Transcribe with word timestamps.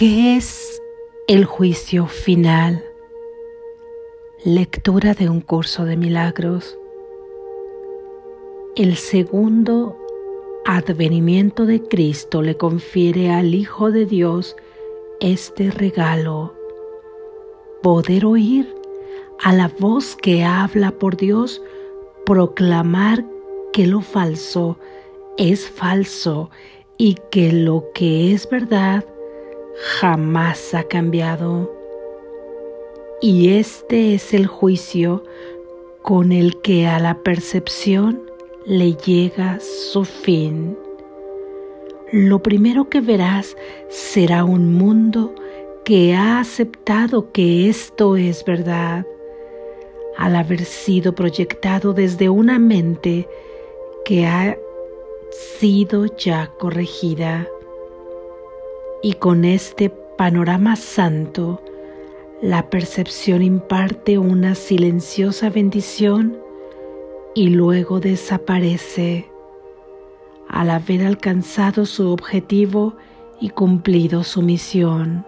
¿Qué 0.00 0.34
es 0.38 0.80
el 1.28 1.44
juicio 1.44 2.06
final? 2.06 2.82
Lectura 4.46 5.12
de 5.12 5.28
un 5.28 5.42
curso 5.42 5.84
de 5.84 5.98
milagros. 5.98 6.78
El 8.76 8.96
segundo 8.96 9.98
advenimiento 10.64 11.66
de 11.66 11.82
Cristo 11.82 12.40
le 12.40 12.56
confiere 12.56 13.30
al 13.30 13.54
Hijo 13.54 13.90
de 13.90 14.06
Dios 14.06 14.56
este 15.20 15.70
regalo, 15.70 16.54
poder 17.82 18.24
oír 18.24 18.74
a 19.42 19.52
la 19.52 19.68
voz 19.68 20.16
que 20.16 20.44
habla 20.44 20.92
por 20.92 21.18
Dios, 21.18 21.60
proclamar 22.24 23.22
que 23.74 23.86
lo 23.86 24.00
falso 24.00 24.78
es 25.36 25.68
falso 25.68 26.48
y 26.96 27.16
que 27.30 27.52
lo 27.52 27.90
que 27.92 28.32
es 28.32 28.48
verdad 28.48 29.04
jamás 29.80 30.74
ha 30.74 30.84
cambiado. 30.84 31.70
Y 33.22 33.50
este 33.50 34.14
es 34.14 34.34
el 34.34 34.46
juicio 34.46 35.24
con 36.02 36.32
el 36.32 36.60
que 36.60 36.86
a 36.86 36.98
la 36.98 37.22
percepción 37.22 38.22
le 38.66 38.94
llega 38.94 39.58
su 39.60 40.04
fin. 40.04 40.76
Lo 42.12 42.42
primero 42.42 42.88
que 42.88 43.00
verás 43.00 43.56
será 43.88 44.44
un 44.44 44.74
mundo 44.74 45.34
que 45.84 46.14
ha 46.14 46.40
aceptado 46.40 47.32
que 47.32 47.68
esto 47.68 48.16
es 48.16 48.44
verdad, 48.44 49.06
al 50.18 50.36
haber 50.36 50.64
sido 50.64 51.14
proyectado 51.14 51.92
desde 51.92 52.28
una 52.28 52.58
mente 52.58 53.28
que 54.04 54.26
ha 54.26 54.56
sido 55.58 56.06
ya 56.16 56.52
corregida. 56.58 57.48
Y 59.02 59.14
con 59.14 59.44
este 59.44 59.90
panorama 60.18 60.76
santo, 60.76 61.62
la 62.42 62.68
percepción 62.68 63.42
imparte 63.42 64.18
una 64.18 64.54
silenciosa 64.54 65.48
bendición 65.48 66.38
y 67.34 67.48
luego 67.48 68.00
desaparece 68.00 69.30
al 70.48 70.70
haber 70.70 71.04
alcanzado 71.04 71.86
su 71.86 72.10
objetivo 72.10 72.96
y 73.40 73.50
cumplido 73.50 74.24
su 74.24 74.42
misión. 74.42 75.24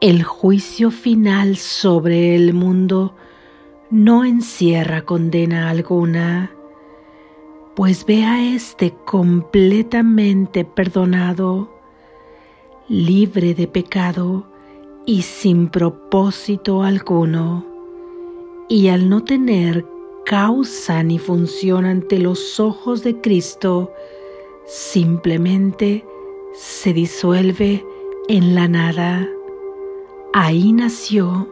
El 0.00 0.22
juicio 0.22 0.90
final 0.90 1.56
sobre 1.56 2.36
el 2.36 2.52
mundo 2.52 3.14
no 3.90 4.24
encierra 4.24 5.02
condena 5.02 5.70
alguna 5.70 6.55
pues 7.76 8.06
ve 8.06 8.24
a 8.24 8.42
éste 8.54 8.94
completamente 9.04 10.64
perdonado, 10.64 11.70
libre 12.88 13.54
de 13.54 13.68
pecado 13.68 14.46
y 15.04 15.20
sin 15.20 15.68
propósito 15.68 16.82
alguno, 16.82 17.66
y 18.70 18.88
al 18.88 19.10
no 19.10 19.22
tener 19.22 19.84
causa 20.24 21.02
ni 21.02 21.18
función 21.18 21.84
ante 21.84 22.18
los 22.18 22.58
ojos 22.58 23.04
de 23.04 23.20
Cristo, 23.20 23.92
simplemente 24.64 26.02
se 26.54 26.94
disuelve 26.94 27.84
en 28.28 28.54
la 28.54 28.68
nada. 28.68 29.28
Ahí 30.32 30.72
nació 30.72 31.46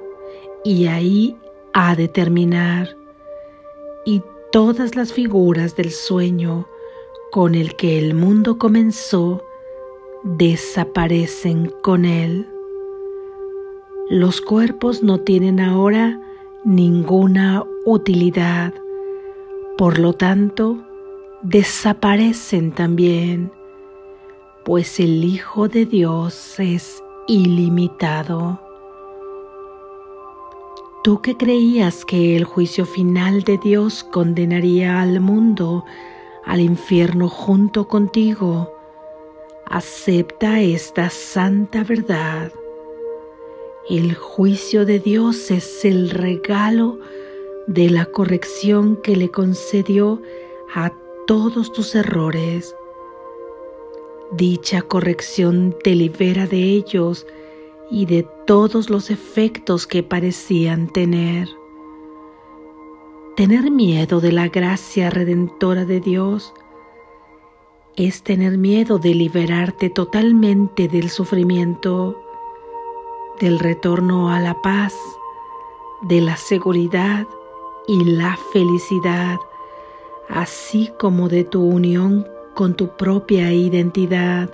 y 0.64 0.86
ahí 0.86 1.36
ha 1.74 1.94
de 1.94 2.08
terminar. 2.08 2.96
Y 4.06 4.22
todas 4.54 4.94
las 4.94 5.12
figuras 5.12 5.74
del 5.74 5.90
sueño 5.90 6.68
con 7.32 7.56
el 7.56 7.74
que 7.74 7.98
el 7.98 8.14
mundo 8.14 8.56
comenzó 8.56 9.42
desaparecen 10.22 11.72
con 11.82 12.04
él. 12.04 12.46
Los 14.10 14.40
cuerpos 14.40 15.02
no 15.02 15.18
tienen 15.18 15.58
ahora 15.58 16.20
ninguna 16.64 17.64
utilidad, 17.84 18.72
por 19.76 19.98
lo 19.98 20.12
tanto, 20.12 20.78
desaparecen 21.42 22.70
también, 22.70 23.50
pues 24.64 25.00
el 25.00 25.24
Hijo 25.24 25.66
de 25.66 25.84
Dios 25.84 26.60
es 26.60 27.02
ilimitado. 27.26 28.63
Tú 31.04 31.20
que 31.20 31.36
creías 31.36 32.06
que 32.06 32.34
el 32.34 32.44
juicio 32.44 32.86
final 32.86 33.42
de 33.42 33.58
Dios 33.58 34.04
condenaría 34.04 35.02
al 35.02 35.20
mundo 35.20 35.84
al 36.46 36.60
infierno 36.60 37.28
junto 37.28 37.88
contigo, 37.88 38.74
acepta 39.66 40.62
esta 40.62 41.10
santa 41.10 41.84
verdad. 41.84 42.50
El 43.90 44.14
juicio 44.14 44.86
de 44.86 44.98
Dios 44.98 45.50
es 45.50 45.84
el 45.84 46.08
regalo 46.08 46.98
de 47.66 47.90
la 47.90 48.06
corrección 48.06 48.96
que 48.96 49.14
le 49.14 49.30
concedió 49.30 50.22
a 50.74 50.90
todos 51.26 51.70
tus 51.70 51.94
errores. 51.94 52.74
Dicha 54.32 54.80
corrección 54.80 55.76
te 55.84 55.94
libera 55.94 56.46
de 56.46 56.62
ellos 56.62 57.26
y 57.90 58.06
de 58.06 58.26
todos 58.46 58.90
los 58.90 59.10
efectos 59.10 59.86
que 59.86 60.02
parecían 60.02 60.88
tener. 60.88 61.48
Tener 63.36 63.70
miedo 63.70 64.20
de 64.20 64.32
la 64.32 64.48
gracia 64.48 65.10
redentora 65.10 65.84
de 65.84 66.00
Dios 66.00 66.54
es 67.96 68.22
tener 68.22 68.58
miedo 68.58 68.98
de 68.98 69.14
liberarte 69.14 69.90
totalmente 69.90 70.88
del 70.88 71.10
sufrimiento, 71.10 72.20
del 73.40 73.58
retorno 73.58 74.30
a 74.30 74.40
la 74.40 74.60
paz, 74.62 74.94
de 76.02 76.20
la 76.20 76.36
seguridad 76.36 77.26
y 77.86 78.04
la 78.04 78.36
felicidad, 78.52 79.38
así 80.28 80.90
como 80.98 81.28
de 81.28 81.44
tu 81.44 81.62
unión 81.62 82.26
con 82.54 82.74
tu 82.74 82.96
propia 82.96 83.52
identidad 83.52 84.50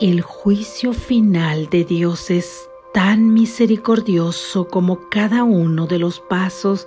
el 0.00 0.20
juicio 0.20 0.92
final 0.92 1.70
de 1.70 1.84
Dios 1.84 2.30
es 2.30 2.68
tan 2.92 3.32
misericordioso 3.32 4.68
como 4.68 5.08
cada 5.08 5.42
uno 5.42 5.86
de 5.86 5.98
los 5.98 6.20
pasos 6.20 6.86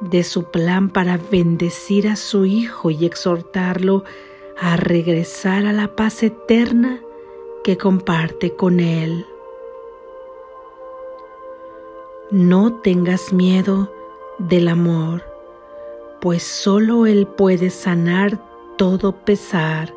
de 0.00 0.22
su 0.22 0.44
plan 0.50 0.90
para 0.90 1.16
bendecir 1.16 2.08
a 2.08 2.16
su 2.16 2.44
Hijo 2.44 2.90
y 2.90 3.06
exhortarlo 3.06 4.04
a 4.58 4.76
regresar 4.76 5.64
a 5.64 5.72
la 5.72 5.96
paz 5.96 6.22
eterna 6.22 7.00
que 7.64 7.78
comparte 7.78 8.54
con 8.54 8.80
Él. 8.80 9.24
No 12.30 12.74
tengas 12.82 13.32
miedo 13.32 13.90
del 14.38 14.68
amor, 14.68 15.24
pues 16.20 16.42
solo 16.42 17.06
Él 17.06 17.26
puede 17.26 17.70
sanar 17.70 18.38
todo 18.76 19.24
pesar, 19.24 19.94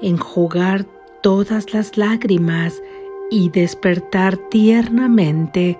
enjugar 0.00 0.86
todas 1.22 1.72
las 1.72 1.96
lágrimas 1.96 2.82
y 3.30 3.48
despertar 3.48 4.36
tiernamente 4.36 5.78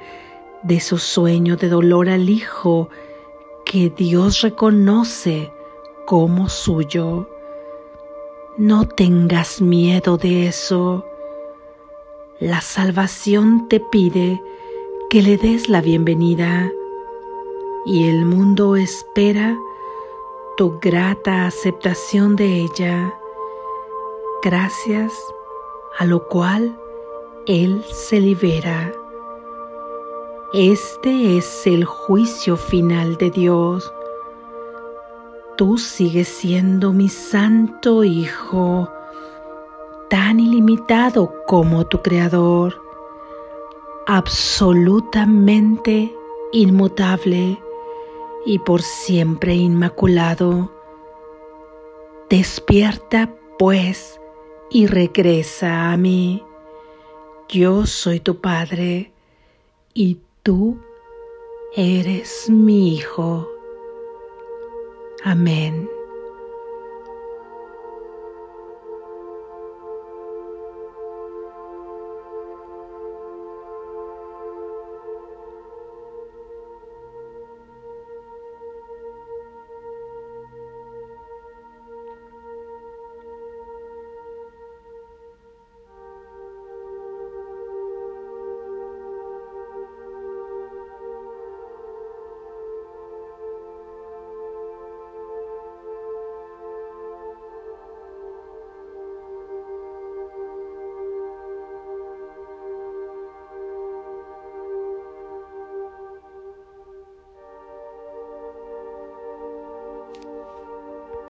de 0.62 0.80
su 0.80 0.98
sueño 0.98 1.56
de 1.56 1.68
dolor 1.68 2.08
al 2.08 2.30
Hijo 2.30 2.88
que 3.64 3.90
Dios 3.90 4.40
reconoce 4.40 5.52
como 6.06 6.48
suyo. 6.48 7.28
No 8.56 8.86
tengas 8.86 9.60
miedo 9.60 10.16
de 10.16 10.46
eso. 10.46 11.04
La 12.38 12.60
salvación 12.60 13.68
te 13.68 13.80
pide 13.80 14.42
que 15.10 15.22
le 15.22 15.36
des 15.36 15.68
la 15.68 15.80
bienvenida 15.80 16.70
y 17.84 18.08
el 18.08 18.24
mundo 18.24 18.76
espera 18.76 19.56
tu 20.56 20.78
grata 20.80 21.46
aceptación 21.46 22.36
de 22.36 22.62
ella 22.62 23.14
gracias 24.42 25.12
a 25.98 26.04
lo 26.04 26.26
cual 26.26 26.76
Él 27.46 27.84
se 27.90 28.20
libera. 28.20 28.92
Este 30.52 31.38
es 31.38 31.66
el 31.66 31.84
juicio 31.84 32.56
final 32.56 33.16
de 33.16 33.30
Dios. 33.30 33.92
Tú 35.56 35.78
sigues 35.78 36.28
siendo 36.28 36.92
mi 36.92 37.08
santo 37.08 38.04
Hijo, 38.04 38.90
tan 40.10 40.40
ilimitado 40.40 41.32
como 41.46 41.86
tu 41.86 42.02
Creador, 42.02 42.82
absolutamente 44.06 46.14
inmutable 46.52 47.62
y 48.44 48.58
por 48.58 48.82
siempre 48.82 49.54
inmaculado. 49.54 50.70
Despierta, 52.28 53.34
pues, 53.58 54.20
y 54.72 54.86
regresa 54.86 55.92
a 55.92 55.96
mí. 55.96 56.42
Yo 57.48 57.84
soy 57.84 58.20
tu 58.20 58.40
Padre 58.40 59.12
y 59.92 60.18
tú 60.42 60.80
eres 61.76 62.48
mi 62.48 62.96
Hijo. 62.96 63.48
Amén. 65.24 65.88